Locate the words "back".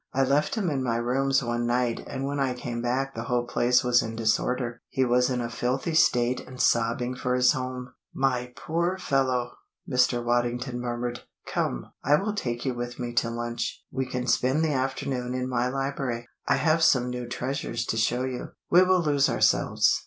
2.81-3.13